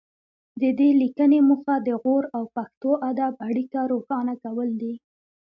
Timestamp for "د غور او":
1.87-2.43